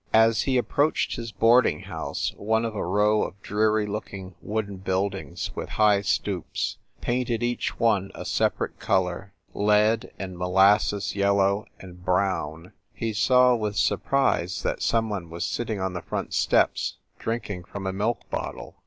[0.15, 5.51] As he approached his boarding house, one of a row of dreary looking wooden buildings
[5.55, 12.73] with high stoops, painted each one a separate color, lead, and molasses yellow, and brown,
[12.95, 17.65] he saw, with sur prise, that some one was sitting on the front steps, drinking
[17.65, 18.77] from a milk bottle.